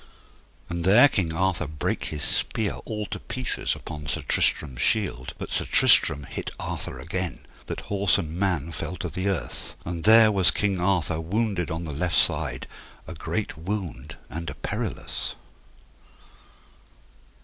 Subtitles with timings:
[0.67, 5.35] And there King Arthur brake his spear all to pieces upon Sir Tristram's shield.
[5.37, 9.75] But Sir Tristram hit Arthur again, that horse and man fell to the earth.
[9.85, 12.65] And there was King Arthur wounded on the left side,
[13.05, 15.35] a great wound and a perilous.